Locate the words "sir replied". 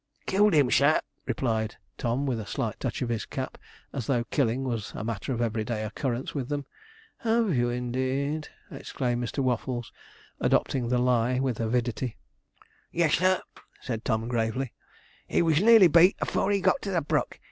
0.71-1.75